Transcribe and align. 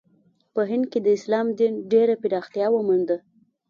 په 0.53 0.61
هند 0.69 0.85
کې 0.91 0.99
د 1.05 1.07
اسلام 1.17 1.47
دین 1.59 1.73
ډېره 1.91 2.15
پراختیا 2.23 2.67
ومونده. 2.71 3.17